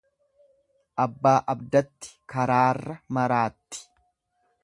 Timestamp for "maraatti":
3.19-3.87